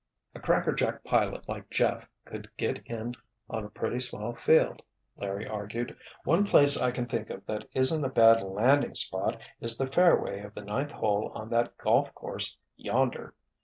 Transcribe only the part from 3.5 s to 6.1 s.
on a pretty small field," Larry argued.